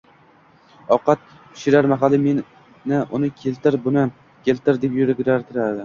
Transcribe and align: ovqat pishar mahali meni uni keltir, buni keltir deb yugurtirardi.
ovqat 0.95 1.27
pishar 1.51 1.89
mahali 1.93 2.21
meni 2.25 2.97
uni 3.19 3.33
keltir, 3.45 3.81
buni 3.87 4.09
keltir 4.49 4.75
deb 4.85 5.01
yugurtirardi. 5.03 5.73